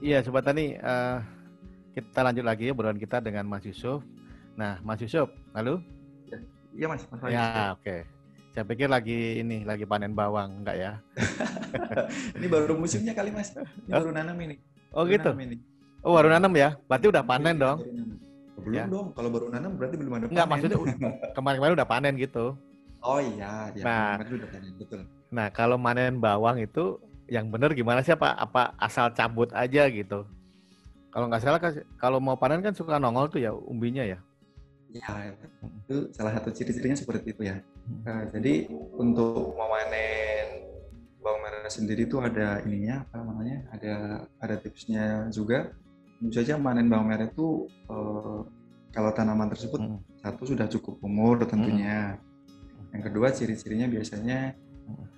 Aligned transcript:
Iya, 0.00 0.24
Sobat 0.24 0.48
Tani, 0.48 0.80
uh, 0.80 1.20
kita 1.92 2.24
lanjut 2.24 2.40
lagi 2.40 2.64
ya 2.64 2.72
obrolan 2.72 2.96
kita 2.96 3.20
dengan 3.20 3.44
Mas 3.44 3.68
Yusuf. 3.68 4.00
Nah, 4.56 4.80
Mas 4.80 4.96
Yusuf, 5.04 5.28
halo? 5.52 5.84
Iya, 6.72 6.88
Mas. 6.88 7.04
Mas 7.12 7.20
ya, 7.28 7.76
oke. 7.76 7.84
Okay. 7.84 8.00
Saya 8.56 8.64
pikir 8.64 8.88
lagi 8.88 9.44
ini 9.44 9.60
lagi 9.68 9.84
panen 9.84 10.16
bawang, 10.16 10.64
enggak 10.64 10.76
ya? 10.80 10.92
ini 12.40 12.48
baru 12.48 12.80
musimnya 12.80 13.12
kali, 13.12 13.28
Mas. 13.28 13.52
Ini 13.52 13.92
baru 13.92 14.10
nanam 14.16 14.40
ini. 14.40 14.56
Oh, 14.96 15.04
baru 15.04 15.12
gitu. 15.12 15.30
Ini. 15.36 15.56
Oh, 16.00 16.16
baru 16.16 16.32
nanam 16.32 16.52
ya? 16.56 16.80
Berarti 16.88 17.06
udah 17.12 17.20
panen 17.20 17.60
dong. 17.60 17.78
Belum 18.56 18.72
ya. 18.72 18.84
dong. 18.88 19.06
Kalau 19.12 19.28
baru 19.28 19.46
nanam 19.52 19.76
berarti 19.76 19.96
belum 20.00 20.12
ada 20.16 20.24
panen. 20.24 20.32
Enggak, 20.32 20.46
maksudnya 20.48 20.78
kemarin-kemarin 21.36 21.76
udah 21.76 21.88
panen 21.92 22.14
gitu. 22.16 22.56
Oh 23.04 23.20
iya, 23.20 23.68
ya. 23.76 23.84
Nah, 23.84 24.16
udah 24.24 24.48
panen, 24.48 24.72
betul. 24.80 25.00
Nah, 25.28 25.52
kalau 25.52 25.76
panen 25.76 26.16
bawang 26.16 26.56
itu 26.56 26.96
yang 27.30 27.46
benar 27.48 27.70
gimana 27.78 28.02
sih 28.02 28.10
apa 28.10 28.34
apa 28.34 28.74
asal 28.76 29.14
cabut 29.14 29.54
aja 29.54 29.86
gitu? 29.86 30.26
Kalau 31.14 31.26
nggak 31.30 31.42
salah 31.42 31.62
kalau 31.96 32.18
mau 32.18 32.34
panen 32.34 32.58
kan 32.58 32.74
suka 32.74 32.98
nongol 32.98 33.30
tuh 33.30 33.40
ya 33.40 33.54
umbinya 33.54 34.02
ya. 34.02 34.18
Ya, 34.90 35.30
itu 35.62 36.10
salah 36.10 36.34
satu 36.34 36.50
ciri-cirinya 36.50 36.98
seperti 36.98 37.30
itu 37.30 37.46
ya. 37.46 37.62
Nah, 38.02 38.26
jadi 38.26 38.66
untuk 38.98 39.54
memanen 39.54 40.66
bawang 41.22 41.46
merah 41.46 41.70
sendiri 41.70 42.10
itu 42.10 42.18
ada 42.18 42.58
ininya 42.66 43.06
apa 43.06 43.22
namanya? 43.22 43.70
Ada 43.70 43.94
ada 44.42 44.54
tipsnya 44.58 45.30
juga. 45.30 45.70
Tentu 46.18 46.34
saja 46.42 46.58
manen 46.58 46.90
bawang 46.90 47.06
merah 47.06 47.30
itu 47.30 47.70
eh, 47.86 48.38
kalau 48.90 49.10
tanaman 49.14 49.46
tersebut 49.54 49.78
hmm. 49.78 49.98
satu 50.26 50.42
sudah 50.42 50.66
cukup 50.66 50.98
umur 51.06 51.46
tentunya. 51.46 52.18
Hmm. 52.18 52.98
Yang 52.98 53.02
kedua 53.06 53.28
ciri-cirinya 53.30 53.86
biasanya 53.86 54.58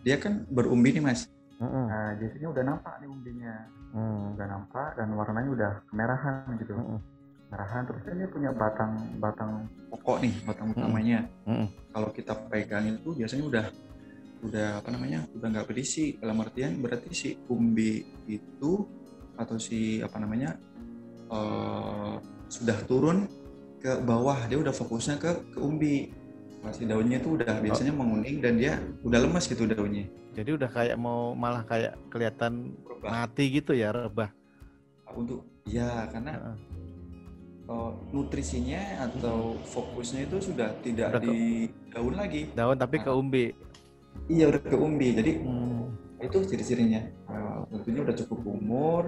dia 0.05 0.17
kan 0.21 0.45
berumbi 0.53 0.93
nih 0.93 1.01
mas. 1.01 1.33
Hmm. 1.63 1.87
Nah 1.87 2.19
biasanya 2.19 2.49
udah 2.51 2.65
nampak 2.67 2.95
nih 2.99 3.09
umbinya, 3.09 3.55
hmm. 3.95 4.35
udah 4.35 4.47
nampak 4.51 4.89
dan 4.99 5.09
warnanya 5.15 5.51
udah 5.55 5.73
kemerahan 5.87 6.51
gitu. 6.59 6.75
Hmm 6.75 6.99
pengarahan 7.53 7.85
terus 7.85 8.01
kan 8.09 8.17
dia 8.17 8.29
punya 8.33 8.51
batang 8.57 8.93
batang 9.21 9.69
pokok 9.93 10.25
nih 10.25 10.33
batang 10.49 10.73
utamanya. 10.73 11.29
Mm 11.45 11.69
kalau 11.93 12.09
kita 12.09 12.33
pegang 12.49 12.89
itu 12.89 13.13
biasanya 13.13 13.45
udah 13.45 13.67
udah 14.49 14.69
apa 14.81 14.89
namanya 14.89 15.29
udah 15.37 15.49
nggak 15.53 15.69
berisi. 15.69 16.17
Dalam 16.17 16.41
artian 16.41 16.81
berarti 16.81 17.13
si 17.13 17.37
umbi 17.53 18.01
itu 18.25 18.89
atau 19.37 19.61
si 19.61 20.01
apa 20.01 20.17
namanya 20.17 20.57
uh, 21.29 22.17
sudah 22.49 22.81
turun 22.89 23.29
ke 23.85 24.01
bawah. 24.01 24.49
Dia 24.49 24.57
udah 24.57 24.73
fokusnya 24.73 25.21
ke 25.21 25.53
ke 25.53 25.59
umbi. 25.61 26.09
Masih 26.65 26.89
daunnya 26.89 27.21
itu 27.21 27.37
udah 27.37 27.61
biasanya 27.61 27.93
menguning 27.93 28.41
dan 28.41 28.57
dia 28.57 28.81
udah 29.05 29.29
lemas 29.29 29.45
gitu 29.45 29.69
daunnya 29.69 30.09
jadi 30.33 30.51
udah 30.57 30.71
kayak 30.73 30.97
mau 30.97 31.37
malah 31.37 31.65
kayak 31.69 31.97
kelihatan 32.09 32.77
rebah. 32.85 33.09
mati 33.09 33.45
gitu 33.53 33.77
ya 33.77 33.93
rebah 33.93 34.33
untuk 35.13 35.45
ya 35.69 36.09
karena 36.09 36.57
uh 36.57 36.73
uh, 37.69 37.93
nutrisinya 38.11 39.07
atau 39.11 39.59
fokusnya 39.69 40.27
itu 40.27 40.53
sudah 40.53 40.69
tidak 40.83 41.19
udah 41.19 41.23
di 41.23 41.69
daun 41.93 42.15
lagi. 42.17 42.43
Daun 42.55 42.77
tapi 42.79 42.97
nah, 43.01 43.05
ke 43.05 43.11
umbi. 43.13 43.45
Iya 44.29 44.45
udah 44.55 44.63
ke 44.63 44.77
umbi. 44.77 45.09
Jadi 45.15 45.33
hmm. 45.43 45.83
itu 46.23 46.39
ciri-cirinya. 46.49 47.03
Uh, 47.29 47.63
tentunya 47.71 48.01
udah 48.07 48.17
cukup 48.25 48.41
umur. 48.47 49.03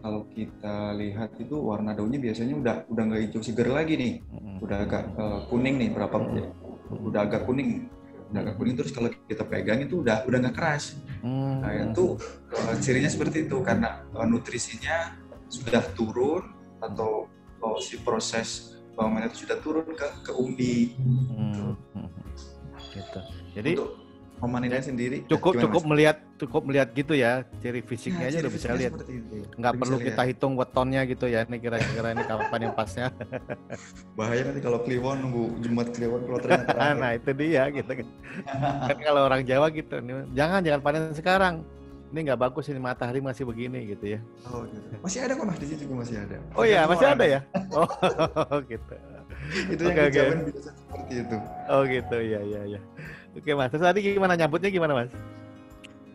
Kalau 0.00 0.24
kita 0.32 0.96
lihat 0.96 1.36
itu 1.36 1.60
warna 1.60 1.92
daunnya 1.92 2.16
biasanya 2.16 2.56
udah 2.56 2.74
udah 2.88 3.02
nggak 3.04 3.20
hijau 3.28 3.42
segar 3.44 3.68
lagi 3.68 3.94
nih. 4.00 4.14
Hmm. 4.32 4.64
Udah 4.64 4.78
agak 4.88 5.04
uh, 5.16 5.40
kuning 5.52 5.76
nih 5.76 5.90
berapa 5.92 6.16
hmm. 6.16 7.06
udah 7.10 7.20
agak 7.28 7.44
kuning 7.44 7.86
agak 8.30 8.54
kuning 8.58 8.76
terus 8.78 8.94
kalau 8.94 9.10
kita 9.26 9.42
pegang 9.42 9.82
itu 9.82 10.02
udah 10.02 10.22
udah 10.26 10.38
nggak 10.38 10.56
keras. 10.56 10.98
Hmm. 11.22 11.62
Nah 11.62 11.72
itu 11.90 12.14
uh, 12.54 12.74
cirinya 12.78 13.10
seperti 13.10 13.50
itu 13.50 13.58
karena 13.62 14.06
uh, 14.14 14.26
nutrisinya 14.26 15.18
sudah 15.50 15.82
turun 15.98 16.54
atau 16.78 17.26
oh, 17.60 17.78
si 17.82 17.98
proses 18.00 18.78
merah 19.00 19.32
itu 19.32 19.48
sudah 19.48 19.56
turun 19.64 19.96
ke 19.96 20.06
ke 20.28 20.32
umbi. 20.36 20.92
Hmm. 21.00 21.72
Gitu. 22.92 23.20
Jadi 23.56 23.70
untuk 23.80 24.09
memanennya 24.40 24.82
sendiri 24.82 25.22
cukup 25.28 25.60
cukup 25.60 25.82
mas? 25.84 25.90
melihat 25.92 26.16
cukup 26.40 26.62
melihat 26.64 26.88
gitu 26.96 27.12
ya 27.12 27.44
ciri 27.60 27.84
fisiknya 27.84 28.26
nah, 28.26 28.32
aja 28.32 28.38
udah 28.40 28.52
bisa 28.52 28.68
lihat. 28.72 28.92
Nggak 29.60 29.74
perlu 29.76 29.96
lihat. 30.00 30.06
kita 30.08 30.22
hitung 30.32 30.52
wetonnya 30.56 31.04
gitu 31.04 31.26
ya. 31.28 31.44
Ini 31.44 31.56
kira-kira 31.60 32.08
ini 32.16 32.24
kapan 32.24 32.60
yang 32.64 32.74
pasnya. 32.74 33.06
Bahaya 34.18 34.42
nanti 34.48 34.60
kalau 34.64 34.80
Kliwon 34.80 35.20
nunggu 35.20 35.44
Jumat 35.60 35.88
Kliwon 35.92 36.20
kalau 36.24 36.38
ternyata. 36.40 36.96
nah 36.96 37.10
itu 37.12 37.30
dia 37.36 37.68
gitu 37.68 37.92
kan. 37.92 38.06
kan 38.88 38.98
kalau 39.04 39.20
orang 39.28 39.44
Jawa 39.44 39.68
gitu, 39.68 40.00
jangan 40.32 40.60
jangan 40.64 40.80
panen 40.80 41.12
sekarang 41.12 41.54
ini 42.10 42.18
nggak 42.26 42.40
bagus 42.42 42.66
ini 42.66 42.80
matahari 42.82 43.22
masih 43.22 43.46
begini 43.46 43.86
gitu 43.94 44.18
ya. 44.18 44.20
Oh 44.50 44.66
gitu. 44.66 44.86
Masih 45.04 45.18
ada 45.22 45.32
kok 45.38 45.46
mas 45.46 45.58
di 45.62 45.66
sini 45.70 45.78
juga 45.86 45.94
masih 46.02 46.16
ada. 46.18 46.36
Oh 46.58 46.64
iya 46.66 46.82
masih 46.88 47.06
ada 47.06 47.24
ya. 47.24 47.40
Oh 47.70 48.58
gitu. 48.72 48.94
itu 49.72 49.82
yang 49.82 49.96
okay, 49.96 50.06
okay. 50.10 50.26
biasa 50.52 50.70
seperti 50.74 51.14
itu. 51.22 51.36
Oh 51.70 51.82
gitu 51.86 52.16
ya 52.18 52.40
ya 52.42 52.60
ya. 52.76 52.80
Oke 53.36 53.50
mas. 53.54 53.70
Terus 53.70 53.84
tadi 53.84 54.00
gimana 54.02 54.34
nyambutnya 54.34 54.70
gimana 54.70 54.92
mas? 54.96 55.10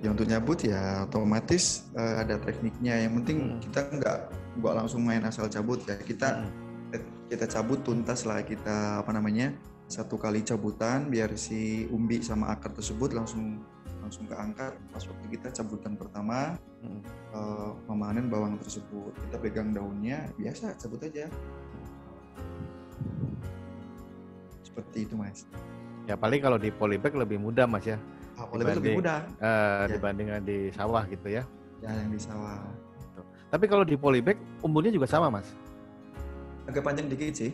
Ya 0.03 0.11
untuk 0.11 0.27
nyambut 0.27 0.59
ya 0.67 1.07
otomatis 1.07 1.87
uh, 1.95 2.21
ada 2.21 2.35
tekniknya. 2.41 3.07
Yang 3.07 3.13
penting 3.23 3.37
hmm. 3.39 3.59
kita 3.63 3.79
nggak 3.95 4.17
nggak 4.59 4.73
langsung 4.75 5.01
main 5.03 5.23
asal 5.23 5.47
cabut 5.47 5.79
ya. 5.87 5.95
Kita 5.95 6.43
hmm. 6.43 7.31
kita 7.31 7.45
cabut 7.47 7.81
tuntas 7.81 8.27
lah 8.27 8.43
kita 8.43 9.01
apa 9.01 9.11
namanya 9.15 9.55
satu 9.85 10.17
kali 10.17 10.41
cabutan 10.41 11.13
biar 11.13 11.37
si 11.37 11.85
umbi 11.93 12.17
sama 12.21 12.49
akar 12.53 12.73
tersebut 12.73 13.13
langsung 13.13 13.61
langsung 14.01 14.29
keangkat 14.29 14.73
pas 14.93 15.01
waktu 15.01 15.25
kita 15.33 15.49
cabutan 15.49 15.97
pertama 15.97 16.57
hmm. 16.85 17.01
uh, 17.33 17.73
memanen 17.89 18.29
bawang 18.29 18.57
tersebut 18.61 19.13
kita 19.29 19.37
pegang 19.41 19.73
daunnya 19.73 20.29
biasa 20.37 20.77
cabut 20.77 21.01
aja 21.05 21.25
seperti 24.61 25.09
itu 25.09 25.17
mas 25.17 25.49
ya 26.05 26.15
paling 26.17 26.39
kalau 26.41 26.57
di 26.61 26.69
polybag 26.69 27.13
lebih 27.13 27.37
mudah 27.41 27.65
mas 27.65 27.85
ya. 27.85 27.97
Ah, 28.35 28.45
polybag 28.49 28.77
lebih 28.81 29.01
mudah. 29.01 29.25
uh, 29.39 29.85
ya. 29.85 29.97
dibandingkan 29.97 30.41
di 30.45 30.69
sawah 30.73 31.03
gitu 31.09 31.27
ya. 31.29 31.43
Ya 31.81 31.91
yang 31.93 32.11
di 32.13 32.19
sawah. 32.21 32.61
Tapi 33.49 33.65
kalau 33.69 33.85
di 33.85 33.95
polybag 33.97 34.37
umurnya 34.65 34.91
juga 34.93 35.07
sama 35.09 35.29
mas? 35.29 35.47
Agak 36.65 36.81
panjang 36.81 37.07
dikit 37.09 37.33
sih 37.33 37.51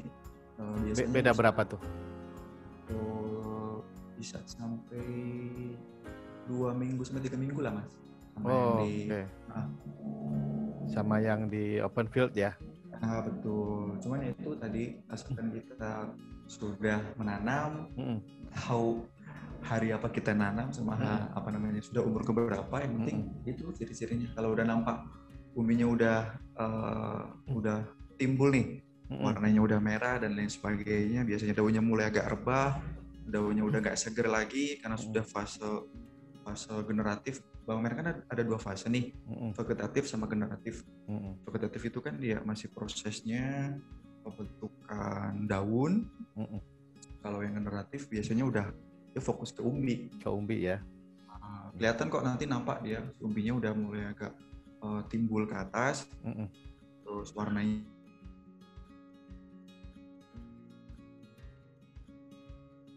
uh, 0.62 1.08
beda 1.12 1.36
berapa 1.36 1.62
tuh? 1.68 1.82
Bisa 4.22 4.38
sampai 4.46 5.02
dua 6.46 6.78
minggu 6.78 7.02
sampai 7.02 7.26
tiga 7.26 7.42
minggu 7.42 7.58
lah 7.66 7.74
mas. 7.74 7.90
Sama 8.38 8.48
oh, 8.48 8.54
yang 8.54 8.70
di 8.78 8.94
okay. 9.10 9.26
nah. 9.50 9.68
sama 10.88 11.16
yang 11.18 11.42
di 11.50 11.64
open 11.82 12.08
field 12.14 12.34
ya? 12.38 12.54
Ah 13.02 13.26
betul. 13.26 13.98
Cuman 13.98 14.30
itu 14.30 14.50
tadi 14.62 14.84
asalkan 15.10 15.50
kita 15.50 16.14
sudah 16.52 17.00
menanam 17.16 17.88
hmm. 17.96 18.20
tahu 18.52 19.08
hari 19.64 19.96
apa 19.96 20.12
kita 20.12 20.36
nanam 20.36 20.68
sama 20.76 21.00
hmm. 21.00 21.32
apa 21.32 21.50
namanya 21.56 21.80
sudah 21.80 22.04
umur 22.04 22.28
keberapa 22.28 22.76
yang 22.84 23.00
penting 23.00 23.20
hmm. 23.32 23.52
itu 23.56 23.64
ciri-cirinya 23.72 24.28
kalau 24.36 24.52
udah 24.52 24.68
nampak 24.68 25.00
umbinya 25.56 25.88
udah 25.88 26.20
uh, 26.60 27.24
udah 27.56 27.88
timbul 28.20 28.52
nih 28.52 28.84
hmm. 29.08 29.24
warnanya 29.24 29.62
udah 29.64 29.80
merah 29.80 30.20
dan 30.20 30.36
lain 30.36 30.52
sebagainya 30.52 31.24
biasanya 31.24 31.56
daunnya 31.56 31.80
mulai 31.80 32.12
agak 32.12 32.28
rebah 32.36 32.84
daunnya 33.24 33.64
udah 33.64 33.80
gak 33.80 33.96
seger 33.96 34.28
lagi 34.28 34.76
karena 34.84 35.00
sudah 35.00 35.24
fase 35.24 35.88
fase 36.44 36.74
generatif 36.84 37.40
bawang 37.64 37.86
merah 37.86 37.96
kan 37.96 38.08
ada 38.28 38.42
dua 38.44 38.58
fase 38.58 38.90
nih 38.92 39.14
vegetatif 39.56 40.10
sama 40.10 40.26
generatif 40.26 40.84
vegetatif 41.48 41.82
itu 41.94 42.02
kan 42.02 42.18
dia 42.18 42.42
masih 42.42 42.74
prosesnya 42.74 43.78
pembentukan 44.26 45.46
daun 45.46 46.10
kalau 47.22 47.40
yang 47.46 47.54
generatif 47.58 48.10
biasanya 48.10 48.44
udah 48.46 48.66
dia 49.12 49.22
fokus 49.22 49.52
ke 49.52 49.62
umbi. 49.62 50.10
Ke 50.18 50.30
umbi 50.32 50.72
ya. 50.72 50.80
Nah, 51.28 51.70
kelihatan 51.76 52.08
kok 52.08 52.24
nanti 52.24 52.44
nampak 52.48 52.80
dia 52.82 53.04
umbinya 53.20 53.60
udah 53.60 53.72
mulai 53.76 54.04
agak 54.12 54.32
uh, 54.82 55.02
timbul 55.12 55.46
ke 55.46 55.56
atas. 55.56 56.08
Mm-hmm. 56.26 56.48
terus 57.02 57.36
warnanya 57.36 57.84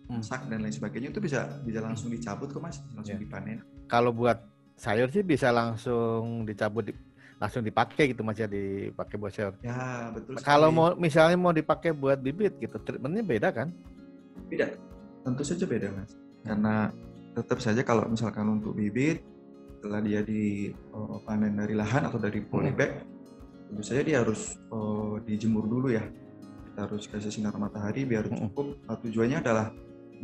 masak 0.06 0.46
dan 0.46 0.62
lain 0.62 0.70
sebagainya 0.70 1.10
itu 1.10 1.18
bisa 1.18 1.50
bisa 1.66 1.82
langsung 1.82 2.12
dicabut 2.12 2.52
kok 2.52 2.62
mas? 2.62 2.78
Langsung 2.94 3.18
yeah. 3.18 3.24
dipanen. 3.26 3.58
Kalau 3.90 4.14
buat 4.14 4.38
sayur 4.78 5.10
sih 5.10 5.26
bisa 5.26 5.50
langsung 5.50 6.46
dicabut 6.46 6.90
di, 6.90 6.94
langsung 7.44 7.60
dipakai 7.60 8.16
gitu 8.16 8.24
mas 8.24 8.40
ya 8.40 8.48
dipakai 8.48 9.20
buat 9.20 9.32
sayur 9.36 9.52
ya 9.60 10.08
betul 10.16 10.40
kalau 10.40 10.72
mau 10.72 10.96
misalnya 10.96 11.36
mau 11.36 11.52
dipakai 11.52 11.92
buat 11.92 12.16
bibit 12.16 12.56
gitu 12.56 12.80
treatmentnya 12.80 13.20
beda 13.20 13.48
kan? 13.52 13.68
Beda. 14.48 14.72
Tentu 15.24 15.42
saja 15.44 15.64
beda 15.68 15.88
mas. 15.92 16.16
Karena 16.44 16.88
tetap 17.36 17.58
saja 17.60 17.84
kalau 17.84 18.08
misalkan 18.08 18.46
untuk 18.48 18.76
bibit 18.76 19.20
setelah 19.76 20.00
dia 20.00 20.24
dipanen 20.24 21.52
dari 21.60 21.74
lahan 21.76 22.08
atau 22.08 22.16
dari 22.16 22.40
polybag 22.40 23.04
hmm. 23.04 23.68
tentu 23.68 23.82
saja 23.84 24.00
dia 24.00 24.24
harus 24.24 24.56
oh, 24.72 25.20
dijemur 25.20 25.68
dulu 25.68 25.92
ya. 25.92 26.04
Kita 26.72 26.88
harus 26.90 27.04
kasih 27.06 27.30
sinar 27.30 27.54
matahari 27.60 28.08
biar 28.08 28.26
cukup. 28.28 28.80
Hmm. 28.88 28.96
tujuannya 29.04 29.38
adalah 29.44 29.68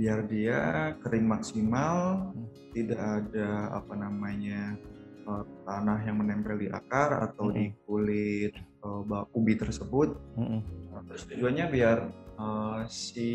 biar 0.00 0.24
dia 0.24 0.58
kering 1.04 1.26
maksimal, 1.28 2.30
tidak 2.72 3.00
ada 3.00 3.74
apa 3.76 3.94
namanya 3.98 4.78
uh, 5.26 5.44
tanah 5.66 5.98
yang 6.04 6.20
menempel 6.20 6.56
di 6.56 6.68
akar 6.70 7.20
atau 7.30 7.48
mm 7.48 7.52
-hmm. 7.52 7.56
di 7.58 7.64
kulit 7.84 8.52
uh, 8.84 9.36
ubi 9.36 9.54
tersebut. 9.56 10.16
Mm 10.36 10.46
-hmm. 10.46 10.60
nah, 10.92 11.02
terus 11.08 11.22
tujuannya 11.28 11.66
biar 11.68 11.98
uh, 12.38 12.80
si 12.86 13.30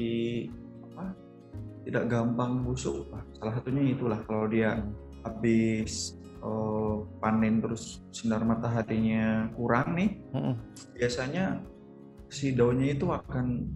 apa 0.92 1.14
tidak 1.86 2.04
gampang 2.10 2.66
busuk. 2.66 3.06
Nah, 3.14 3.24
salah 3.38 3.54
satunya 3.62 3.94
itulah 3.94 4.20
kalau 4.26 4.50
dia 4.50 4.82
mm. 4.82 5.22
habis 5.26 6.18
uh, 6.42 7.06
panen 7.22 7.62
terus 7.62 8.02
sinar 8.10 8.42
mataharinya 8.42 9.54
kurang 9.54 9.98
nih, 9.98 10.10
mm 10.34 10.42
-hmm. 10.42 10.56
biasanya 10.98 11.46
si 12.30 12.52
daunnya 12.58 12.98
itu 12.98 13.08
akan 13.10 13.70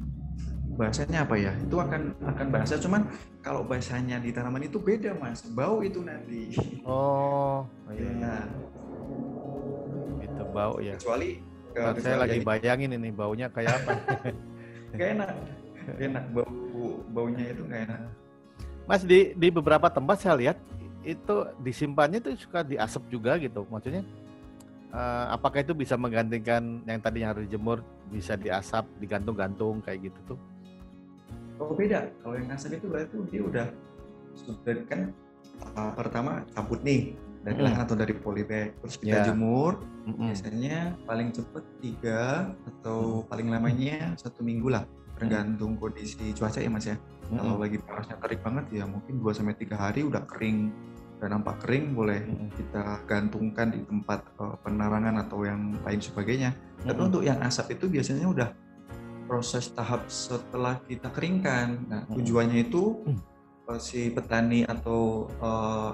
bahasanya 0.80 1.28
apa 1.28 1.36
ya? 1.36 1.52
Itu 1.60 1.76
akan 1.76 2.02
akan 2.24 2.48
bahasa 2.56 2.80
cuman 2.80 3.04
kalau 3.44 3.68
bahasanya 3.68 4.24
di 4.24 4.32
tanaman 4.32 4.64
itu 4.64 4.80
beda 4.80 5.12
mas. 5.20 5.44
Bau 5.52 5.84
itu 5.84 6.00
nanti. 6.00 6.56
Oh, 6.88 7.68
oh 7.68 7.92
iya, 7.92 8.08
iya. 8.16 8.36
itu 10.24 10.44
bau 10.56 10.80
ya. 10.80 10.96
Kecuali 10.96 11.44
nah, 11.76 11.92
saya 12.00 12.18
lagi 12.24 12.40
bayangin 12.40 12.96
ini 12.96 13.12
baunya 13.12 13.52
kayak 13.52 13.84
apa. 13.84 13.92
Gak 14.96 15.10
enak. 15.20 15.30
Gak 15.84 16.00
enak. 16.00 16.24
Bau 16.32 16.48
baunya 17.12 17.52
itu 17.52 17.68
gak 17.68 17.92
enak. 17.92 18.02
Mas 18.88 19.04
di 19.04 19.36
di 19.36 19.48
beberapa 19.52 19.92
tempat 19.92 20.24
saya 20.24 20.40
lihat 20.40 20.58
itu 21.04 21.36
disimpannya 21.60 22.24
itu 22.24 22.40
suka 22.40 22.64
diasap 22.64 23.04
juga 23.12 23.36
gitu. 23.36 23.68
Maksudnya 23.68 24.02
uh, 24.96 25.36
apakah 25.36 25.62
itu 25.62 25.76
bisa 25.76 26.00
menggantikan 26.00 26.82
yang 26.88 27.04
tadinya 27.04 27.36
harus 27.36 27.46
dijemur 27.46 27.84
bisa 28.10 28.34
diasap 28.34 28.90
digantung-gantung 28.98 29.84
kayak 29.86 30.10
gitu 30.10 30.34
tuh 30.34 30.40
Oh 31.60 31.76
beda. 31.76 32.08
Kalau 32.24 32.36
yang 32.40 32.50
asap 32.56 32.80
itu 32.80 32.88
berarti 32.88 33.16
dia 33.28 33.42
udah 33.44 33.68
sudah 34.34 34.76
kan 34.88 35.12
uh, 35.76 35.92
pertama 35.94 36.48
cabut 36.56 36.80
nih 36.82 37.14
dari 37.44 37.64
mm. 37.64 37.84
atau 37.84 37.96
dari 37.96 38.14
polybag 38.16 38.76
terus 38.84 39.00
kita 39.00 39.24
yeah. 39.24 39.26
jemur 39.28 39.80
mm 39.80 40.12
-hmm. 40.12 40.28
biasanya 40.32 40.78
paling 41.08 41.30
cepet 41.32 41.64
tiga 41.80 42.52
atau 42.68 43.24
mm. 43.24 43.26
paling 43.32 43.48
lamanya 43.48 43.98
satu 44.20 44.44
minggu 44.44 44.68
lah 44.68 44.84
tergantung 45.20 45.76
kondisi 45.80 46.32
cuaca 46.36 46.60
ya 46.60 46.72
mas 46.72 46.88
ya 46.88 46.96
mm. 46.96 47.40
kalau 47.40 47.56
lagi 47.60 47.78
panasnya 47.80 48.16
terik 48.20 48.42
banget 48.44 48.66
ya 48.76 48.84
mungkin 48.88 49.24
2 49.24 49.36
sampai 49.36 49.56
tiga 49.56 49.76
hari 49.80 50.04
udah 50.04 50.24
kering 50.28 50.72
dan 51.20 51.36
nampak 51.36 51.60
kering 51.64 51.96
boleh 51.96 52.20
mm. 52.28 52.48
kita 52.56 52.84
gantungkan 53.08 53.72
di 53.72 53.80
tempat 53.88 54.20
uh, 54.40 54.56
penerangan 54.64 55.16
atau 55.24 55.44
yang 55.48 55.76
lain 55.84 56.00
sebagainya 56.00 56.52
tapi 56.84 57.00
mm. 57.00 57.08
untuk 57.08 57.24
yang 57.24 57.40
asap 57.40 57.80
itu 57.80 57.88
biasanya 57.88 58.28
udah 58.28 58.50
proses 59.30 59.70
tahap 59.70 60.10
setelah 60.10 60.82
kita 60.90 61.14
keringkan. 61.14 61.86
Nah, 61.86 62.02
tujuannya 62.10 62.66
itu 62.66 63.06
uh, 63.70 63.78
si 63.78 64.10
petani 64.10 64.66
atau 64.66 65.30
uh, 65.38 65.94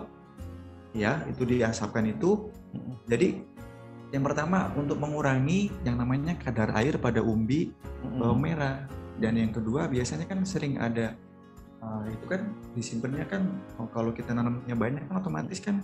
ya 0.96 1.20
itu 1.28 1.44
diasapkan 1.44 2.08
itu. 2.08 2.48
Jadi 3.12 3.44
yang 4.16 4.24
pertama 4.24 4.72
untuk 4.80 4.96
mengurangi 4.96 5.68
yang 5.84 6.00
namanya 6.00 6.40
kadar 6.40 6.72
air 6.80 6.96
pada 6.96 7.20
umbi 7.20 7.76
bawang 8.16 8.48
merah 8.48 8.88
dan 9.20 9.36
yang 9.36 9.52
kedua 9.52 9.92
biasanya 9.92 10.24
kan 10.24 10.40
sering 10.48 10.80
ada 10.80 11.20
uh, 11.84 12.08
itu 12.08 12.24
kan 12.30 12.48
disimpannya 12.78 13.28
kan 13.28 13.44
oh, 13.76 13.90
kalau 13.92 14.16
kita 14.16 14.32
nanamnya 14.32 14.72
banyak 14.78 15.04
kan 15.10 15.20
otomatis 15.20 15.60
kan 15.60 15.84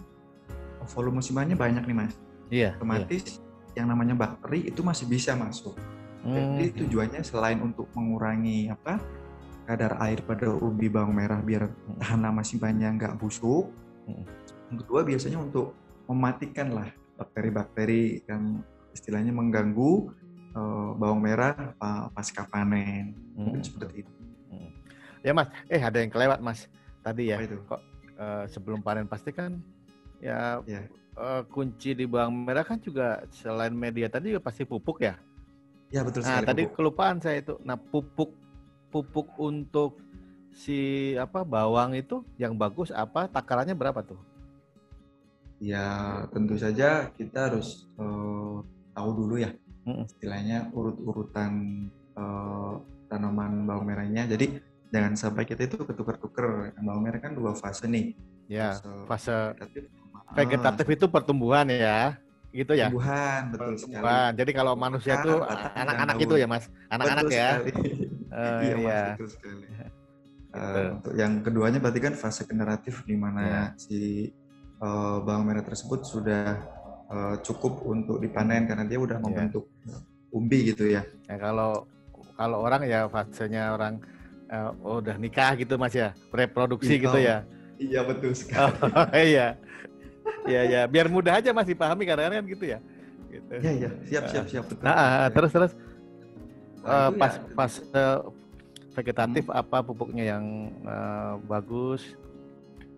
volume 0.96 1.22
simpannya 1.22 1.60
banyak 1.60 1.84
nih 1.86 1.98
mas. 1.98 2.14
Iya. 2.52 2.70
Otomatis 2.80 3.38
iya. 3.38 3.84
yang 3.84 3.88
namanya 3.92 4.16
bakteri 4.18 4.72
itu 4.72 4.82
masih 4.82 5.06
bisa 5.08 5.38
masuk. 5.38 5.76
Hmm. 6.22 6.62
Jadi 6.62 6.86
tujuannya 6.86 7.22
selain 7.26 7.60
untuk 7.62 7.90
mengurangi 7.98 8.70
apa 8.70 9.02
kadar 9.66 9.98
air 10.06 10.22
pada 10.26 10.52
ubi 10.54 10.92
bawang 10.92 11.16
merah 11.16 11.40
biar 11.42 11.70
tahan 12.02 12.22
lama 12.22 12.42
simpannya 12.46 12.94
nggak 12.98 13.18
busuk. 13.18 13.74
Hmm. 14.06 14.26
Yang 14.70 14.78
kedua 14.86 15.02
biasanya 15.02 15.40
untuk 15.42 15.74
mematikan 16.06 16.76
lah 16.76 16.90
bakteri-bakteri 17.18 18.26
yang 18.30 18.62
istilahnya 18.92 19.32
mengganggu 19.32 20.12
uh, 20.54 20.92
bawang 20.98 21.22
merah 21.24 21.74
pasca 22.14 22.46
panen. 22.50 23.18
Hmm. 23.34 23.50
Mungkin 23.50 23.62
seperti 23.66 24.06
itu. 24.06 24.14
Hmm. 24.52 24.70
Ya 25.26 25.32
mas, 25.34 25.50
eh 25.70 25.82
ada 25.82 25.98
yang 25.98 26.12
kelewat 26.14 26.38
mas 26.38 26.70
tadi 27.02 27.34
ya. 27.34 27.42
itu? 27.42 27.58
Kok 27.66 27.82
uh, 28.22 28.46
sebelum 28.46 28.86
panen 28.86 29.10
pasti 29.10 29.34
kan 29.34 29.58
ya, 30.22 30.62
ya. 30.70 30.86
Uh, 31.18 31.44
kunci 31.50 31.98
di 31.98 32.06
bawang 32.06 32.32
merah 32.32 32.64
kan 32.64 32.78
juga 32.80 33.26
selain 33.34 33.74
media 33.74 34.08
tadi 34.08 34.34
juga 34.38 34.46
pasti 34.46 34.70
pupuk 34.70 35.02
ya. 35.02 35.18
Ya 35.92 36.02
betul 36.08 36.24
nah, 36.24 36.40
sekali. 36.40 36.42
Nah 36.42 36.48
tadi 36.48 36.64
pupuk. 36.66 36.76
kelupaan 36.80 37.18
saya 37.20 37.38
itu. 37.44 37.56
Nah 37.68 37.76
pupuk 37.76 38.32
pupuk 38.92 39.28
untuk 39.40 40.00
si 40.52 41.14
apa 41.16 41.44
bawang 41.48 41.96
itu 41.96 42.24
yang 42.36 42.56
bagus 42.56 42.92
apa 42.92 43.28
takarannya 43.28 43.76
berapa 43.76 44.00
tuh? 44.04 44.20
Ya 45.62 45.86
tentu 46.32 46.58
saja 46.58 47.12
kita 47.16 47.52
harus 47.52 47.86
uh, 48.00 48.64
tahu 48.96 49.10
dulu 49.14 49.40
ya 49.40 49.54
istilahnya 49.86 50.72
urut-urutan 50.72 51.86
uh, 52.16 52.80
tanaman 53.12 53.68
bawang 53.68 53.86
merahnya. 53.92 54.26
Jadi 54.32 54.64
jangan 54.92 55.14
sampai 55.20 55.44
kita 55.44 55.68
itu 55.68 55.76
ketukar-tukar. 55.84 56.72
Bawang 56.80 57.04
merah 57.04 57.20
kan 57.20 57.36
dua 57.36 57.52
fase 57.52 57.86
nih. 57.86 58.16
Ya 58.48 58.80
fase, 59.08 59.56
fase 59.56 59.80
vegetatif 60.32 60.88
itu 60.88 61.06
pertumbuhan 61.12 61.68
ya 61.68 62.16
gitu 62.52 62.74
ya 62.76 62.88
tumbuhan 62.92 63.42
betul 63.56 63.74
tumbuhan 63.80 64.04
sekali. 64.04 64.40
jadi 64.44 64.52
kalau 64.52 64.74
manusia 64.76 65.14
itu 65.24 65.34
anak-anak 65.76 66.18
itu 66.20 66.36
ya 66.36 66.48
mas 66.48 66.66
anak-anak 66.92 67.26
ya 67.32 67.50
uh, 68.32 68.60
iya, 68.68 68.76
iya. 68.76 69.02
Mas, 69.02 69.12
betul 69.16 69.30
sekali 69.32 69.66
uh, 70.52 70.86
untuk 71.00 71.14
yang 71.16 71.32
keduanya 71.40 71.80
berarti 71.80 72.00
kan 72.04 72.14
fase 72.14 72.44
generatif 72.44 73.08
di 73.08 73.16
mana 73.16 73.42
ya. 73.42 73.64
si 73.80 74.30
uh, 74.84 75.24
bawang 75.24 75.48
merah 75.48 75.64
tersebut 75.64 76.04
sudah 76.04 76.60
uh, 77.08 77.36
cukup 77.40 77.88
untuk 77.88 78.20
dipanen 78.20 78.68
karena 78.68 78.84
dia 78.84 79.00
udah 79.00 79.18
iya. 79.18 79.24
membentuk 79.24 79.66
ya. 79.88 79.98
umbi 80.32 80.60
gitu 80.76 80.92
ya. 80.92 81.08
ya 81.32 81.36
kalau 81.40 81.88
kalau 82.36 82.58
orang 82.64 82.84
ya 82.84 83.08
fasenya 83.08 83.76
orang 83.76 84.04
uh, 84.52 84.72
udah 85.00 85.16
nikah 85.16 85.56
gitu 85.56 85.80
mas 85.80 85.96
ya 85.96 86.12
reproduksi 86.36 87.00
iya, 87.00 87.04
gitu 87.08 87.20
ya 87.20 87.38
iya 87.80 88.02
betul 88.04 88.36
sekali 88.36 88.76
oh, 88.84 89.08
iya 89.32 89.48
ya 90.48 90.62
ya 90.66 90.82
biar 90.90 91.08
mudah 91.12 91.38
aja 91.38 91.54
masih 91.54 91.74
pahami 91.78 92.04
kadang-kadang 92.08 92.42
kan 92.42 92.48
gitu 92.50 92.66
ya. 92.66 92.80
Gitu. 93.32 93.52
ya 93.64 93.72
ya 93.88 93.90
siap 94.08 94.24
siap 94.28 94.46
siap. 94.52 94.64
Betul. 94.68 94.84
nah 94.84 95.28
ya. 95.28 95.34
terus 95.34 95.52
terus. 95.52 95.72
Nah, 96.82 96.90
uh, 96.90 97.10
pas 97.14 97.34
ya. 97.38 97.42
pas 97.54 97.72
uh, 97.94 98.20
vegetatif 98.92 99.46
hmm. 99.48 99.62
apa 99.62 99.78
pupuknya 99.86 100.36
yang 100.36 100.46
uh, 100.84 101.38
bagus? 101.46 102.18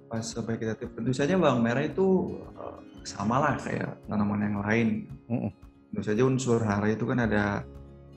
Pas 0.09 0.23
vegetatif. 0.23 0.87
Tentu 0.93 1.11
saja 1.13 1.37
bawang 1.37 1.61
merah 1.61 1.83
itu 1.85 2.39
uh, 2.57 2.79
sama 3.03 3.41
lah 3.43 3.55
kayak 3.59 3.99
tanaman 4.07 4.41
yang 4.41 4.57
lain. 4.63 4.87
Hmm. 5.27 5.51
tentu 5.93 6.09
saja 6.09 6.25
unsur 6.25 6.57
hara 6.65 6.89
itu 6.89 7.05
kan 7.05 7.21
ada 7.21 7.61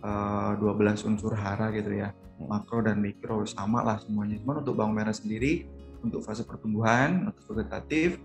uh, 0.01 0.57
12 0.57 1.13
unsur 1.13 1.37
hara 1.37 1.69
gitu 1.77 1.93
ya. 1.93 2.15
Makro 2.37 2.85
dan 2.85 3.01
mikro 3.01 3.45
sama 3.45 3.85
lah 3.85 4.01
semuanya. 4.01 4.41
Cuma 4.41 4.61
untuk 4.61 4.77
bawang 4.81 4.97
merah 4.97 5.13
sendiri 5.13 5.69
untuk 6.05 6.25
fase 6.25 6.45
pertumbuhan 6.45 7.33
untuk 7.33 7.57
vegetatif 7.57 8.21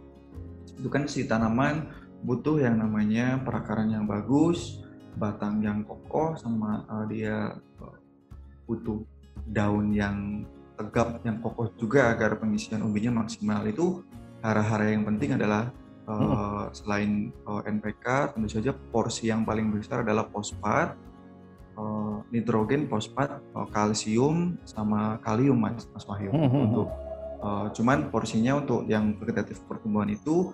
itu 0.82 0.90
kan 0.90 1.06
si 1.06 1.30
tanaman 1.30 1.86
butuh 2.26 2.58
yang 2.58 2.82
namanya 2.82 3.38
perakaran 3.42 3.94
yang 3.94 4.10
bagus, 4.10 4.82
batang 5.14 5.62
yang 5.62 5.86
kokoh, 5.86 6.34
sama 6.38 6.86
uh, 6.90 7.06
dia 7.06 7.54
uh, 7.82 7.98
butuh 8.66 9.06
daun 9.46 9.94
yang 9.94 10.42
tegap, 10.78 11.22
yang 11.22 11.38
kokoh 11.42 11.70
juga 11.78 12.10
agar 12.14 12.42
pengisian 12.42 12.82
umbinya 12.82 13.22
maksimal. 13.22 13.62
Itu 13.70 14.02
hara-hara 14.42 14.90
yang 14.90 15.06
penting 15.06 15.38
adalah 15.38 15.70
uh, 16.10 16.18
hmm. 16.18 16.74
selain 16.74 17.12
uh, 17.46 17.62
NPK, 17.62 18.38
tentu 18.38 18.50
saja 18.50 18.74
porsi 18.74 19.30
yang 19.30 19.46
paling 19.46 19.70
besar 19.70 20.02
adalah 20.02 20.26
fosfat, 20.30 20.98
uh, 21.78 22.26
nitrogen, 22.34 22.90
fosfat, 22.90 23.42
uh, 23.54 23.68
kalsium, 23.70 24.58
sama 24.66 25.22
kalium, 25.22 25.58
mas, 25.58 25.86
mas 25.94 26.06
Wahyu. 26.06 26.34
Hmm. 26.34 26.42
hmm, 26.42 26.50
hmm. 26.50 26.64
Untuk 26.70 26.88
uh, 27.42 27.68
cuman 27.74 28.14
porsinya 28.14 28.62
untuk 28.62 28.86
yang 28.86 29.18
vegetatif 29.18 29.62
pertumbuhan 29.66 30.10
itu 30.14 30.54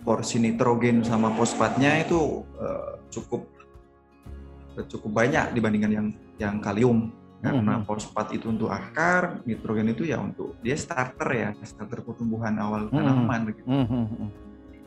porsi 0.00 0.40
nitrogen 0.40 1.04
sama 1.04 1.32
fosfatnya 1.36 2.00
itu 2.00 2.44
uh, 2.56 2.96
cukup 3.12 3.44
cukup 4.88 5.10
banyak 5.12 5.52
dibandingkan 5.52 5.92
yang 5.92 6.06
yang 6.40 6.56
kalium 6.62 7.12
karena 7.40 7.80
hmm. 7.80 7.88
fosfat 7.88 8.36
itu 8.36 8.52
untuk 8.52 8.68
akar, 8.68 9.40
nitrogen 9.48 9.96
itu 9.96 10.04
ya 10.04 10.20
untuk 10.20 10.60
dia 10.60 10.76
starter 10.76 11.28
ya, 11.32 11.48
starter 11.64 12.04
pertumbuhan 12.04 12.52
awal 12.60 12.92
hmm. 12.92 13.00
tanaman 13.00 13.40
begitu. 13.48 13.64
Hmm. 13.64 13.86
hmm, 13.88 14.06
hmm. 14.12 14.30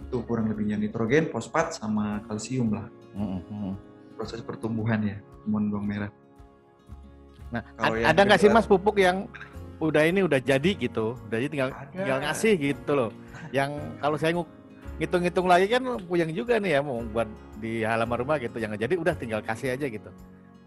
Itu 0.05 0.21
kurang 0.29 0.53
lebihnya 0.53 0.77
nitrogen, 0.77 1.33
fosfat 1.33 1.73
sama 1.73 2.21
kalsium 2.29 2.77
lah. 2.77 2.85
Hmm. 3.17 3.73
Proses 4.13 4.45
pertumbuhan 4.45 5.01
ya, 5.01 5.17
tumbuhan 5.41 5.65
bawang 5.73 5.87
merah. 5.89 6.11
Nah, 7.49 7.61
Kalau 7.73 7.97
ada 7.97 8.21
nggak 8.21 8.39
sih 8.41 8.49
mas 8.53 8.69
pupuk 8.69 9.01
yang 9.01 9.25
udah 9.81 10.05
ini 10.05 10.21
udah 10.21 10.37
jadi 10.37 10.77
gitu, 10.77 11.17
udah 11.29 11.37
jadi 11.41 11.49
tinggal 11.49 11.69
ada. 11.73 11.89
tinggal 11.89 12.19
ngasih 12.21 12.53
gitu 12.61 12.91
loh. 12.93 13.09
Yang 13.49 13.81
kalau 13.97 14.17
saya 14.21 14.31
ngitung-ngitung 15.01 15.47
lagi 15.49 15.65
kan 15.71 15.83
puyeng 16.05 16.31
juga 16.33 16.61
nih 16.61 16.77
ya 16.77 16.81
mau 16.85 17.01
buat 17.01 17.29
di 17.57 17.81
halaman 17.81 18.17
rumah 18.21 18.37
gitu. 18.37 18.57
Yang 18.61 18.85
jadi 18.85 18.93
udah 18.99 19.15
tinggal 19.17 19.41
kasih 19.41 19.73
aja 19.73 19.85
gitu. 19.89 20.09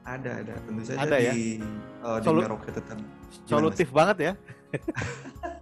Ada 0.07 0.31
ada. 0.43 0.55
Tentu 0.63 0.83
saja 0.87 0.99
ada 1.03 1.17
di, 1.19 1.27
ya 1.27 1.33
uh, 2.07 2.19
Solu 2.23 2.41
di 2.43 2.73
tetap. 2.75 2.99
solutif 3.47 3.89
banget 3.91 4.17
ya. 4.19 4.33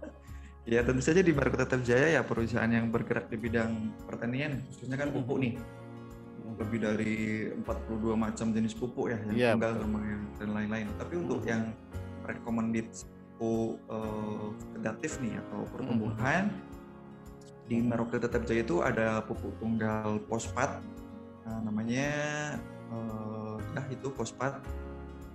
Ya 0.65 0.81
tentu 0.81 0.97
saja 1.05 1.21
di 1.21 1.29
Barco 1.29 1.61
Tetap 1.61 1.85
Jaya 1.85 2.17
ya 2.17 2.21
perusahaan 2.25 2.65
yang 2.65 2.89
bergerak 2.89 3.29
di 3.29 3.37
bidang 3.37 3.93
pertanian 4.09 4.65
khususnya 4.65 4.97
kan 4.97 5.13
pupuk 5.13 5.37
nih. 5.37 5.53
Lebih 6.57 6.79
dari 6.81 7.15
42 7.61 8.17
macam 8.17 8.49
jenis 8.49 8.73
pupuk 8.73 9.13
ya 9.13 9.21
yang 9.29 9.37
yeah, 9.37 9.53
tunggal 9.53 9.77
sama 9.77 10.01
yang 10.01 10.23
dan 10.41 10.49
lain-lain. 10.57 10.87
Tapi 10.97 11.13
untuk 11.21 11.45
yang 11.45 11.69
recommended 12.25 12.89
pupuk 13.37 13.77
uh, 13.93 14.57
vegetatif 14.73 15.21
nih 15.21 15.37
atau 15.37 15.69
pertumbuhan 15.69 16.49
mm-hmm. 16.49 16.74
Di 17.65 17.81
Merauke 17.81 18.21
Tetap 18.21 18.45
Jaya 18.45 18.61
itu 18.61 18.81
ada 18.85 19.21
pupuk 19.25 19.57
tunggal 19.57 20.21
fosfat 20.29 20.81
nah, 21.45 21.59
namanya 21.65 22.09
uh, 22.93 23.57
nah 23.73 23.85
itu 23.89 24.09
fosfat 24.13 24.61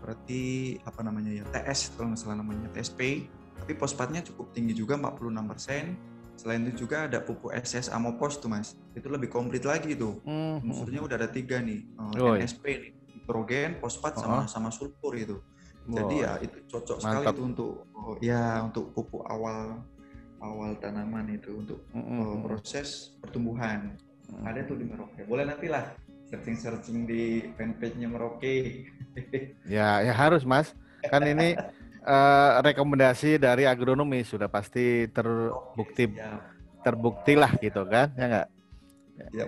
berarti 0.00 0.76
apa 0.86 1.00
namanya 1.04 1.42
ya 1.42 1.44
TS 1.50 1.94
kalau 1.98 2.14
nggak 2.14 2.20
salah 2.22 2.38
namanya 2.40 2.70
TSP 2.72 3.28
tapi 3.60 3.76
fosfatnya 3.76 4.24
cukup 4.24 4.56
tinggi 4.56 4.72
juga 4.72 4.96
46%. 4.96 6.40
Selain 6.40 6.64
itu 6.64 6.88
juga 6.88 7.04
ada 7.04 7.20
pupuk 7.20 7.52
SS 7.52 7.92
Amopos 7.92 8.40
tuh 8.40 8.48
mas, 8.48 8.72
itu 8.96 9.04
lebih 9.12 9.28
komplit 9.28 9.60
lagi 9.60 9.92
tuh. 9.92 10.24
Mm-hmm. 10.24 10.64
Unsurnya 10.64 11.00
udah 11.04 11.16
ada 11.20 11.28
tiga 11.28 11.60
nih, 11.60 11.84
oh, 12.00 12.32
NSP 12.32 12.64
nih, 12.64 12.92
nitrogen, 13.12 13.76
fosfat 13.76 14.16
sama 14.16 14.42
uh-huh. 14.42 14.48
sama 14.48 14.72
sulfur 14.72 15.12
itu. 15.20 15.36
Jadi 15.84 16.24
ya 16.24 16.40
itu 16.40 16.64
cocok 16.64 16.96
Mantap. 17.04 17.12
sekali 17.12 17.26
itu 17.28 17.42
untuk 17.44 17.72
oh, 17.92 18.16
ya 18.24 18.64
untuk 18.64 18.88
pupuk 18.96 19.20
awal 19.28 19.84
awal 20.40 20.76
tanaman 20.80 21.28
itu 21.32 21.60
untuk 21.60 21.80
mm-hmm. 21.92 22.20
uh, 22.20 22.36
proses 22.44 23.12
pertumbuhan. 23.20 23.94
Mm-hmm. 24.28 24.48
Ada 24.48 24.60
tuh 24.66 24.76
di 24.80 24.84
Merauke. 24.88 25.22
Boleh 25.28 25.44
nanti 25.46 25.68
lah 25.68 25.84
searching-searching 26.28 27.04
di 27.04 27.52
fanpage-nya 27.54 28.08
Merauke. 28.08 28.88
ya, 29.68 30.00
ya 30.00 30.12
harus 30.12 30.42
mas. 30.42 30.72
Kan 31.00 31.24
ini 31.24 31.56
uh, 32.04 32.60
rekomendasi 32.64 33.40
dari 33.40 33.64
agronomi 33.68 34.24
sudah 34.24 34.48
pasti 34.48 35.08
terbukti 35.12 36.16
terbukti 36.80 37.36
lah 37.36 37.52
gitu 37.60 37.84
kan 37.84 38.08
ya 38.16 38.24
enggak 38.24 38.46
ya. 39.36 39.44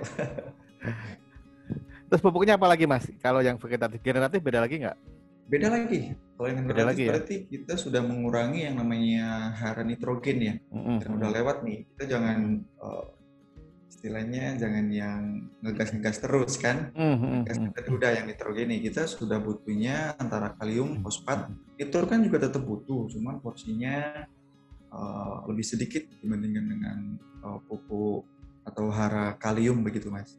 terus 2.09 2.21
pupuknya 2.21 2.61
apa 2.61 2.69
lagi 2.69 2.85
mas 2.85 3.09
kalau 3.25 3.41
yang 3.41 3.57
vegetatif 3.57 4.01
generatif 4.05 4.41
beda 4.45 4.61
lagi 4.61 4.85
nggak 4.85 4.97
beda 5.47 5.69
lagi 5.71 6.15
kalau 6.37 6.49
yang 6.49 6.67
beda 6.67 6.85
lagi 6.91 7.03
ya? 7.07 7.09
berarti 7.15 7.35
ya? 7.47 7.49
kita 7.51 7.75
sudah 7.79 8.03
mengurangi 8.03 8.67
yang 8.67 8.77
namanya 8.79 9.55
hara 9.57 9.83
nitrogen 9.87 10.39
ya 10.43 10.55
mm 10.59 11.03
-hmm. 11.03 11.17
udah 11.19 11.31
lewat 11.31 11.57
nih 11.67 11.87
kita 11.95 12.19
jangan 12.19 12.63
uh, 12.83 13.07
istilahnya 14.03 14.59
jangan 14.59 14.91
yang 14.91 15.47
ngegas-ngegas 15.63 16.19
terus 16.19 16.59
kan 16.59 16.91
mm-hmm. 16.91 17.47
ngegas 17.47 17.59
kita 17.71 17.81
udah 17.87 18.11
yang 18.19 18.27
nitrogeni 18.27 18.83
kita 18.83 19.07
sudah 19.07 19.39
butuhnya 19.39 20.19
antara 20.19 20.59
kalium 20.59 20.99
fosfat 21.07 21.47
itu 21.79 21.95
kan 22.11 22.19
juga 22.27 22.51
tetap 22.51 22.67
butuh 22.67 23.07
cuman 23.15 23.39
porsinya 23.39 24.27
uh, 24.91 25.47
lebih 25.47 25.63
sedikit 25.63 26.03
dibandingkan 26.19 26.67
dengan 26.67 26.99
uh, 27.47 27.63
pupuk 27.63 28.27
atau 28.67 28.91
hara 28.91 29.39
kalium 29.39 29.87
begitu 29.87 30.11
mas 30.11 30.35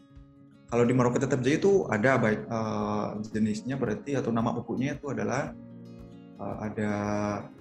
kalau 0.74 0.89
di 0.89 0.94
Merauke 0.98 1.22
tetap 1.22 1.38
jadi 1.46 1.62
itu 1.62 1.86
ada 1.86 2.18
baik 2.18 2.50
uh, 2.50 3.22
jenisnya 3.30 3.77
berarti 3.77 4.18
atau 4.18 4.34
nama 4.34 4.58
pupuknya 4.58 4.98
itu 4.98 5.13
adalah 5.13 5.53
uh, 6.42 6.58
ada 6.65 6.92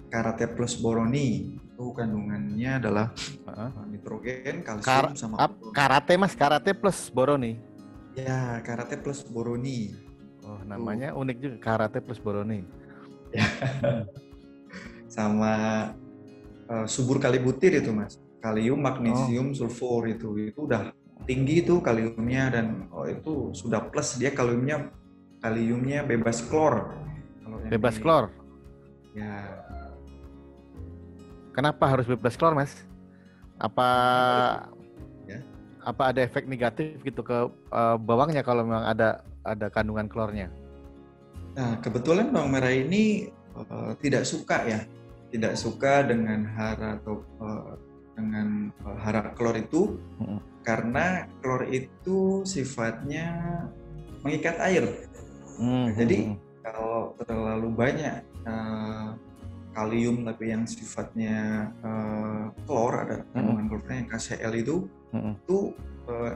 karate 0.09 0.49
plus 0.49 0.73
boroni 0.81 1.53
itu 1.53 1.93
kandungannya 1.93 2.81
adalah 2.81 3.13
uh-huh. 3.45 3.85
nitrogen, 3.85 4.65
kalsium 4.65 4.85
Kar 4.89 5.13
sama 5.13 5.37
ap, 5.37 5.53
karate 5.77 6.17
mas, 6.17 6.33
karate 6.33 6.73
plus 6.73 7.09
boroni. 7.13 7.61
Ya, 8.17 8.61
karate 8.65 8.97
plus 8.97 9.21
boroni. 9.25 9.93
Oh, 10.45 10.61
namanya 10.65 11.13
uh. 11.13 11.21
unik 11.21 11.37
juga 11.37 11.57
karate 11.61 12.01
plus 12.01 12.17
boroni. 12.17 12.65
Ya. 13.29 13.45
sama 15.17 15.53
uh, 16.65 16.85
subur 16.89 17.21
kali 17.21 17.37
butir 17.37 17.77
itu 17.77 17.93
mas, 17.93 18.17
kalium, 18.41 18.81
magnesium, 18.81 19.53
oh. 19.53 19.57
sulfur 19.57 20.09
itu 20.09 20.49
itu 20.49 20.65
udah 20.65 20.93
tinggi 21.23 21.63
itu 21.63 21.79
kaliumnya 21.79 22.51
dan 22.51 22.87
oh, 22.91 23.07
itu 23.07 23.55
sudah 23.55 23.87
plus 23.87 24.19
dia 24.19 24.33
kaliumnya 24.33 24.91
kaliumnya 25.39 26.03
bebas 26.03 26.43
klor. 26.45 26.99
bebas 27.69 27.95
klor. 27.95 28.27
Ya, 29.13 29.63
Kenapa 31.53 31.85
harus 31.85 32.09
bebas 32.09 32.33
klor, 32.33 32.57
Mas? 32.57 32.73
Apa 33.61 33.87
ya. 35.29 35.37
apa 35.85 36.09
ada 36.09 36.19
efek 36.25 36.49
negatif 36.49 36.97
gitu 37.05 37.21
ke 37.21 37.45
uh, 37.69 37.95
bawangnya 38.01 38.41
kalau 38.41 38.65
memang 38.65 38.89
ada 38.89 39.21
ada 39.45 39.69
kandungan 39.69 40.09
klornya? 40.09 40.49
Nah, 41.53 41.77
kebetulan 41.85 42.33
bawang 42.33 42.57
merah 42.57 42.73
ini 42.73 43.29
uh, 43.53 43.93
tidak 44.01 44.25
suka 44.25 44.65
ya, 44.65 44.81
tidak 45.29 45.53
suka 45.53 46.01
dengan 46.01 46.41
hara 46.49 46.97
atau 46.97 47.21
uh, 47.37 47.77
dengan 48.13 48.69
uh, 48.85 48.97
hara 49.01 49.33
klor 49.33 49.57
itu 49.57 49.97
hmm. 50.21 50.39
karena 50.61 51.27
klor 51.41 51.65
itu 51.69 52.45
sifatnya 52.45 53.27
mengikat 54.23 54.57
air. 54.63 54.85
Hmm. 55.59 55.93
Jadi 55.93 56.33
kalau 56.63 57.13
terlalu 57.27 57.69
banyak 57.75 58.23
uh, 58.47 59.13
kalium 59.73 60.23
tapi 60.23 60.53
yang 60.53 60.63
sifatnya 60.69 61.67
uh, 61.81 62.53
klor 62.63 62.93
ada 62.93 63.17
kandungan 63.33 63.51
mm 63.51 63.57
-hmm. 63.57 63.69
klornya 63.73 63.95
yang 63.99 64.09
KCl 64.13 64.53
itu 64.55 64.75
mm 65.11 65.19
-hmm. 65.19 65.33
itu 65.33 65.59
uh, 66.07 66.33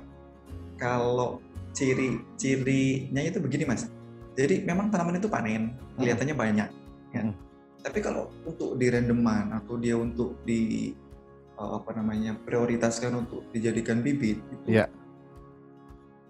kalau 0.75 1.39
ciri-cirinya 1.71 3.21
itu 3.21 3.37
begini 3.37 3.63
mas 3.69 3.85
jadi 4.33 4.65
memang 4.65 4.89
tanaman 4.89 5.21
itu 5.21 5.29
panen 5.29 5.77
kelihatannya 5.95 6.33
mm 6.33 6.41
-hmm. 6.41 6.53
banyak 6.65 6.69
ya. 7.13 7.21
Mm 7.23 7.31
-hmm. 7.31 7.35
tapi 7.85 7.99
kalau 8.01 8.33
untuk 8.43 8.75
di 8.75 8.85
randoman 8.89 9.53
atau 9.53 9.77
dia 9.77 9.95
untuk 9.95 10.41
di 10.43 10.91
uh, 11.57 11.81
apa 11.81 11.91
namanya 11.97 12.37
prioritaskan 12.45 13.25
untuk 13.25 13.45
dijadikan 13.51 14.05
bibit 14.05 14.39
itu 14.53 14.81
yeah. 14.81 14.87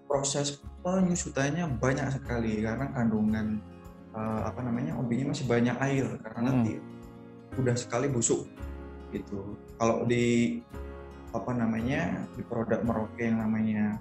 proses 0.08 0.60
penyusutannya 0.80 1.68
banyak 1.78 2.08
sekali 2.16 2.64
karena 2.64 2.88
kandungan 2.96 3.60
uh, 4.16 4.48
apa 4.48 4.64
namanya 4.64 4.96
obinya 4.96 5.30
masih 5.30 5.44
banyak 5.44 5.76
air 5.84 6.06
karena 6.24 6.40
hmm. 6.40 6.48
nanti 6.48 6.74
udah 7.60 7.76
sekali 7.76 8.08
busuk 8.08 8.48
gitu. 9.12 9.56
Kalau 9.80 10.04
di 10.04 10.60
apa 11.32 11.52
namanya 11.52 12.24
di 12.32 12.42
produk 12.44 12.80
Merauke 12.80 13.20
yang 13.20 13.40
namanya 13.40 14.00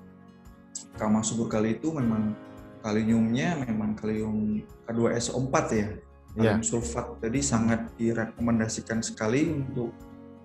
Kama 0.95 1.21
Subur 1.25 1.51
kali 1.51 1.77
itu 1.77 1.91
memang 1.91 2.33
kaliumnya 2.81 3.59
memang 3.65 3.97
kalium 3.97 4.63
K2SO4 4.87 5.55
ya. 5.73 5.89
Kalium 6.37 6.59
yeah. 6.61 6.61
sulfat. 6.61 7.17
Jadi 7.23 7.39
sangat 7.41 7.89
direkomendasikan 7.97 9.01
sekali 9.01 9.49
untuk 9.49 9.89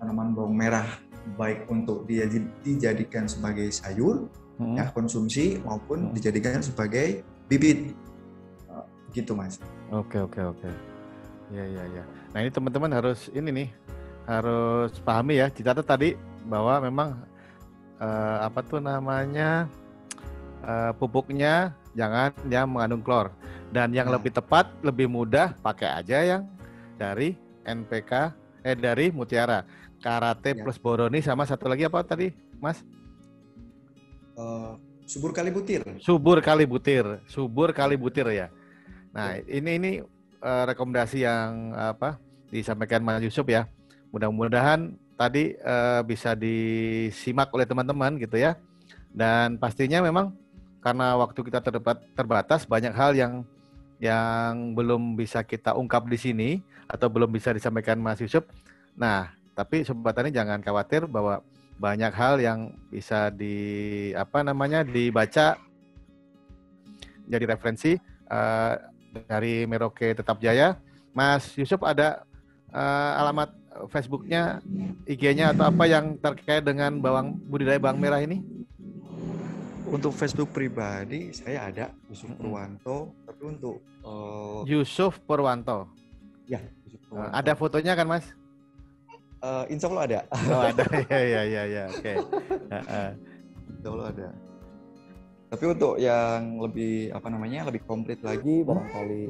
tanaman 0.03 0.35
bawang 0.35 0.59
merah 0.59 0.99
baik 1.39 1.71
untuk 1.71 2.03
dia 2.03 2.27
dijadikan 2.59 3.23
sebagai 3.31 3.71
sayur 3.71 4.27
hmm. 4.59 4.75
ya 4.75 4.91
konsumsi 4.91 5.63
maupun 5.63 6.11
hmm. 6.11 6.13
dijadikan 6.19 6.59
sebagai 6.59 7.23
bibit 7.47 7.95
gitu 9.13 9.37
mas. 9.37 9.61
Oke 9.93 10.19
oke 10.19 10.41
oke. 10.41 10.69
Ya 11.53 11.63
ya 11.63 11.83
ya. 11.87 12.03
Nah 12.33 12.39
ini 12.43 12.51
teman-teman 12.51 12.91
harus 12.91 13.29
ini 13.31 13.49
nih 13.53 13.69
harus 14.25 14.91
pahami 15.05 15.39
ya. 15.39 15.47
Dicatat 15.53 15.85
tadi 15.85 16.17
bahwa 16.49 16.81
memang 16.83 17.09
uh, 18.01 18.37
apa 18.43 18.59
tuh 18.65 18.81
namanya 18.81 19.69
uh, 20.65 20.91
pupuknya 20.97 21.77
jangan 21.93 22.33
yang 22.49 22.67
mengandung 22.73 23.05
klor 23.05 23.29
dan 23.69 23.93
yang 23.93 24.09
nah. 24.09 24.17
lebih 24.17 24.33
tepat 24.33 24.67
lebih 24.81 25.05
mudah 25.05 25.53
pakai 25.61 26.03
aja 26.03 26.19
yang 26.25 26.43
dari 26.97 27.37
NPK 27.63 28.11
eh 28.65 28.75
dari 28.75 29.13
Mutiara 29.13 29.61
Karate 30.03 30.51
ya. 30.51 30.67
plus 30.67 30.75
Boroni 30.75 31.23
sama 31.23 31.47
satu 31.47 31.71
lagi 31.71 31.87
apa 31.87 32.03
tadi 32.03 32.35
Mas? 32.59 32.83
Uh, 34.35 34.75
subur 35.07 35.31
kali 35.31 35.47
butir. 35.47 35.79
Subur 36.03 36.43
kali 36.43 36.67
butir, 36.67 37.23
subur 37.31 37.71
kali 37.71 37.95
butir 37.95 38.27
ya. 38.35 38.51
Nah 39.15 39.39
ya. 39.39 39.47
ini 39.47 39.71
ini 39.79 39.91
uh, 40.43 40.63
rekomendasi 40.67 41.23
yang 41.23 41.71
apa 41.71 42.19
disampaikan 42.51 42.99
Mas 42.99 43.23
Yusuf 43.23 43.47
ya. 43.47 43.71
Mudah-mudahan 44.11 44.99
tadi 45.15 45.55
uh, 45.63 46.03
bisa 46.03 46.35
disimak 46.35 47.47
oleh 47.55 47.63
teman-teman 47.63 48.19
gitu 48.19 48.35
ya. 48.35 48.59
Dan 49.13 49.55
pastinya 49.55 50.03
memang 50.03 50.35
karena 50.83 51.15
waktu 51.15 51.39
kita 51.47 51.63
terbatas 52.11 52.67
banyak 52.67 52.91
hal 52.91 53.15
yang 53.15 53.47
yang 54.03 54.75
belum 54.75 55.15
bisa 55.15 55.47
kita 55.47 55.79
ungkap 55.79 56.11
di 56.11 56.19
sini 56.19 56.49
atau 56.91 57.07
belum 57.07 57.31
bisa 57.31 57.55
disampaikan 57.55 57.95
Mas 58.03 58.19
Yusuf. 58.19 58.43
Nah, 58.99 59.31
tapi 59.53 59.85
sobat 59.85 60.17
tani 60.17 60.33
jangan 60.33 60.59
khawatir 60.61 61.05
bahwa 61.05 61.41
banyak 61.77 62.13
hal 62.13 62.37
yang 62.41 62.59
bisa 62.89 63.33
di 63.33 64.09
apa 64.13 64.45
namanya 64.45 64.85
dibaca 64.85 65.57
jadi 67.25 67.45
referensi 67.49 67.97
uh, 68.29 68.73
dari 69.29 69.65
Merauke 69.69 70.13
Tetap 70.13 70.41
Jaya. 70.41 70.77
Mas 71.13 71.53
Yusuf 71.53 71.81
ada 71.85 72.25
uh, 72.73 73.21
alamat 73.21 73.53
Facebooknya, 73.89 74.61
IG-nya 75.09 75.53
atau 75.53 75.65
apa 75.65 75.89
yang 75.89 76.17
terkait 76.21 76.61
dengan 76.61 76.93
bawang 77.01 77.37
budidaya 77.49 77.81
bawang 77.81 77.97
merah 78.01 78.21
ini? 78.21 78.41
Untuk 79.89 80.13
Facebook 80.13 80.49
pribadi 80.53 81.33
saya 81.33 81.69
ada 81.69 81.85
Yusuf 82.09 82.33
Purwanto, 82.37 83.13
tapi 83.25 83.41
untuk 83.45 83.81
uh... 84.05 84.65
Yusuf 84.65 85.21
Purwanto. 85.25 85.89
Ya, 86.49 86.61
Yusuf 86.85 87.01
Purwanto. 87.09 87.29
Uh, 87.29 87.37
ada 87.37 87.53
fotonya 87.53 87.93
kan, 87.93 88.09
Mas? 88.09 88.25
Uh, 89.43 89.67
insya 89.67 89.91
Allah 89.91 90.03
ada. 90.07 90.19
Oh 90.55 90.63
ada, 90.63 90.83
ya 91.11 91.19
ya 91.19 91.41
ya 91.43 91.63
ya, 91.67 91.83
oke. 91.91 91.99
Okay. 92.79 93.11
insya 93.75 93.89
Allah 93.91 94.07
ada. 94.15 94.27
Tapi 95.51 95.63
untuk 95.69 95.93
yang 95.99 96.63
lebih 96.63 97.11
apa 97.11 97.27
namanya 97.29 97.67
lebih 97.67 97.83
komplit 97.85 98.23
lagi 98.23 98.63
barangkali 98.63 99.23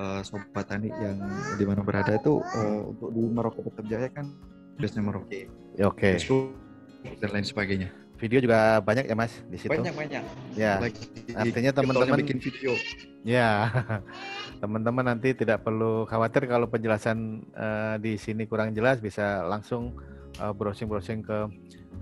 uh, 0.00 0.20
sobat 0.24 0.66
tani 0.66 0.88
yang 0.90 1.20
di 1.54 1.64
mana 1.68 1.84
berada 1.84 2.16
itu 2.16 2.40
uh, 2.40 2.80
untuk 2.88 3.14
di 3.14 3.22
Merauke 3.28 3.60
Jaya 3.86 4.08
kan 4.10 4.32
biasanya 4.80 5.04
Merauke. 5.06 5.46
Oke. 5.84 6.16
Okay. 6.16 7.14
dan 7.22 7.30
lain 7.30 7.46
sebagainya. 7.46 7.94
Video 8.18 8.42
juga 8.42 8.82
banyak 8.82 9.06
ya 9.06 9.14
Mas 9.14 9.30
di 9.46 9.58
situ. 9.62 9.70
Banyak 9.70 9.94
banyak. 9.94 10.22
Ya. 10.58 10.82
Lagi, 10.82 11.02
Artinya 11.38 11.70
teman-teman 11.70 12.18
bikin 12.26 12.38
video. 12.42 12.74
Ya. 13.22 13.70
Teman-teman 14.62 15.06
nanti 15.06 15.38
tidak 15.38 15.62
perlu 15.62 16.02
khawatir 16.10 16.50
kalau 16.50 16.66
penjelasan 16.66 17.46
uh, 17.54 17.94
di 18.02 18.18
sini 18.18 18.42
kurang 18.50 18.74
jelas 18.74 18.98
bisa 18.98 19.46
langsung 19.46 19.94
browsing-browsing 20.34 21.22
uh, 21.22 21.26
ke 21.26 21.38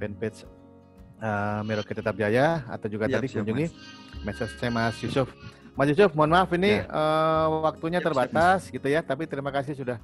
fanpage 0.00 0.48
uh, 1.20 1.60
Merauke 1.64 1.92
Tetap 1.92 2.16
Jaya 2.16 2.64
atau 2.68 2.88
juga 2.88 3.08
siap, 3.08 3.20
tadi 3.20 3.26
siap, 3.28 3.36
kunjungi 3.44 3.66
medsosnya 4.24 4.68
Mas 4.72 4.96
Yusuf. 5.00 5.28
Mas 5.76 5.92
Yusuf, 5.92 6.16
mohon 6.16 6.32
maaf 6.32 6.48
ini 6.56 6.80
ya. 6.80 6.88
uh, 6.88 7.68
waktunya 7.68 8.00
siap, 8.00 8.08
terbatas 8.08 8.64
siap, 8.64 8.80
gitu 8.80 8.88
ya, 8.88 9.00
tapi 9.04 9.28
terima 9.28 9.52
kasih 9.52 9.76
sudah 9.76 10.00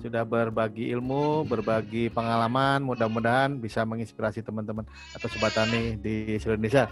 sudah 0.00 0.24
berbagi 0.24 0.88
ilmu, 0.94 1.44
berbagi 1.44 2.08
pengalaman. 2.08 2.80
Mudah-mudahan 2.80 3.60
bisa 3.60 3.84
menginspirasi 3.84 4.40
teman-teman 4.40 4.86
atau 5.12 5.28
sobat 5.28 5.52
tani 5.52 6.00
di 6.00 6.40
seluruh 6.40 6.56
Indonesia. 6.56 6.88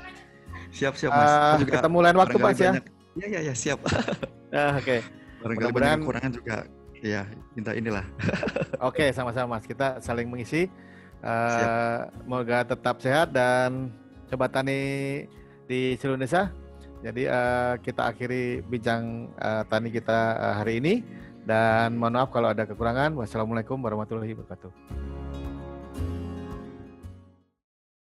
Siap, 0.70 0.94
siap, 0.98 1.10
Mas. 1.14 1.30
Uh, 1.30 1.54
juga 1.64 1.72
ketemu 1.80 1.98
lain 2.04 2.16
waktu, 2.18 2.36
Mas 2.36 2.58
ya. 2.58 2.72
Iya, 3.16 3.26
iya, 3.26 3.40
ya, 3.50 3.54
siap. 3.54 3.78
uh, 3.86 3.90
Oke. 4.78 5.00
Okay. 5.00 5.00
Mudah-mudahan 5.40 5.98
kekurangan 6.04 6.32
juga 6.36 6.56
ya 7.00 7.24
minta 7.56 7.72
inilah. 7.72 8.04
Oke, 8.86 9.06
okay, 9.06 9.08
sama-sama 9.16 9.56
Mas. 9.56 9.64
Kita 9.64 9.98
saling 10.04 10.28
mengisi. 10.28 10.68
Uh, 11.20 12.08
semoga 12.24 12.64
tetap 12.64 12.96
sehat 13.04 13.28
dan 13.32 13.92
sobat 14.28 14.52
tani 14.52 14.80
di 15.68 15.96
seluruh 16.00 16.16
Indonesia. 16.16 16.48
Jadi 17.00 17.24
uh, 17.28 17.80
kita 17.80 18.12
akhiri 18.12 18.60
bincang 18.64 19.32
uh, 19.40 19.64
tani 19.68 19.88
kita 19.88 20.36
uh, 20.36 20.54
hari 20.60 20.84
ini 20.84 21.00
dan 21.44 21.96
mohon 21.96 22.16
maaf 22.16 22.30
kalau 22.32 22.52
ada 22.52 22.64
kekurangan. 22.68 23.16
Wassalamualaikum 23.16 23.80
warahmatullahi 23.80 24.36
wabarakatuh. 24.36 25.09